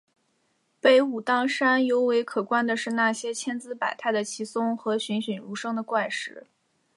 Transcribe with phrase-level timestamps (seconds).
[0.79, 6.47] 北武当山尤为可观的是那些千姿百态的奇松和栩栩如生的怪石。